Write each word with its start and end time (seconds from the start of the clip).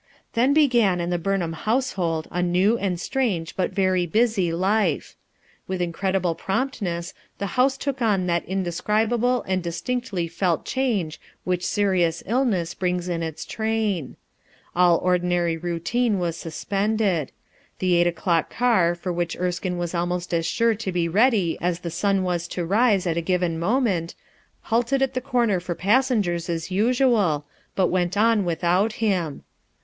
Then 0.33 0.51
began 0.51 0.99
in 0.99 1.11
the 1.11 1.19
Burnham 1.19 1.53
household 1.53 2.27
a 2.31 2.41
new 2.41 2.75
and 2.75 2.99
strange 2.99 3.55
but 3.55 3.69
very 3.71 4.07
busy 4.07 4.51
life. 4.51 5.15
With 5.67 5.79
incredible 5.79 6.33
promptness 6.33 7.13
the 7.37 7.45
house 7.53 7.77
took 7.77 8.01
on 8.01 8.25
that 8.25 8.43
indescribable 8.45 9.43
and 9.47 9.61
distinctly 9.61 10.27
felt 10.27 10.65
change 10.65 11.21
which 11.43 11.63
serious 11.63 12.23
illness 12.25 12.73
brings 12.73 13.09
in 13.09 13.21
its 13.21 13.45
train. 13.45 14.15
All 14.75 14.97
ordinary 14.97 15.55
routine 15.55 16.17
was 16.17 16.35
suspended. 16.35 17.31
The 17.77 17.93
eight 17.93 18.07
o'clock 18.07 18.49
car 18.49 18.95
for 18.95 19.13
which 19.13 19.37
Erskine 19.39 19.73
w 19.73 19.83
T 19.85 19.91
as 19.91 19.93
almost 19.93 20.33
as 20.33 20.47
sure 20.47 20.73
to 20.73 20.91
be 20.91 21.07
ready 21.07 21.59
as 21.61 21.81
the 21.81 21.91
sun 21.91 22.15
w 22.23 22.29
r 22.29 22.33
as 22.37 22.47
to 22.47 22.65
rise 22.65 23.05
at 23.05 23.17
a 23.17 23.21
given 23.21 23.59
moment, 23.59 24.15
halted 24.61 25.03
at 25.03 25.13
the 25.13 25.21
corner 25.21 25.59
for 25.59 25.75
passengers 25.75 26.49
as 26.49 26.71
usual, 26.71 27.45
but 27.75 27.89
went 27.89 28.17
on 28.17 28.43
without 28.43 28.93
him. 28.93 29.43